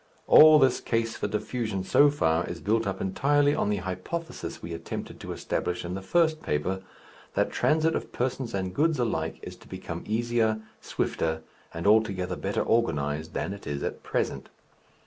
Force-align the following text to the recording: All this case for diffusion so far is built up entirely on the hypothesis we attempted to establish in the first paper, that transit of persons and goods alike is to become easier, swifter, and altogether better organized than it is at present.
All 0.25 0.57
this 0.57 0.79
case 0.81 1.15
for 1.15 1.27
diffusion 1.27 1.83
so 1.83 2.09
far 2.09 2.47
is 2.47 2.59
built 2.59 2.87
up 2.87 3.01
entirely 3.01 3.53
on 3.53 3.69
the 3.69 3.77
hypothesis 3.85 4.59
we 4.59 4.73
attempted 4.73 5.19
to 5.19 5.31
establish 5.31 5.85
in 5.85 5.93
the 5.93 6.01
first 6.01 6.41
paper, 6.41 6.81
that 7.35 7.51
transit 7.51 7.93
of 7.95 8.11
persons 8.11 8.55
and 8.55 8.73
goods 8.73 8.97
alike 8.97 9.37
is 9.43 9.55
to 9.57 9.67
become 9.67 10.03
easier, 10.07 10.59
swifter, 10.81 11.43
and 11.71 11.85
altogether 11.85 12.35
better 12.35 12.63
organized 12.63 13.35
than 13.35 13.53
it 13.53 13.67
is 13.67 13.83
at 13.83 14.01
present. 14.01 14.49